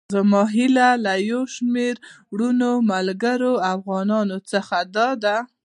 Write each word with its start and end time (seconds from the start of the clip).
زما 0.15 0.41
هيله 0.55 0.89
له 1.05 1.13
يو 1.29 1.41
شمېر 1.55 1.95
وروڼو، 2.33 2.71
ملګرو 2.91 3.53
او 3.57 3.61
افغانانو 3.75 4.37
څخه 4.51 4.77
داده. 4.95 5.35